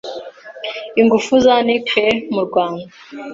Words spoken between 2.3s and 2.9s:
mu Rwanda